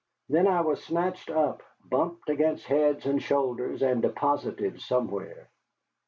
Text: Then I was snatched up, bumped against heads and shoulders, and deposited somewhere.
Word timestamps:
Then 0.29 0.47
I 0.47 0.61
was 0.61 0.83
snatched 0.83 1.29
up, 1.29 1.61
bumped 1.85 2.27
against 2.27 2.65
heads 2.65 3.05
and 3.05 3.21
shoulders, 3.21 3.83
and 3.83 4.01
deposited 4.01 4.81
somewhere. 4.81 5.51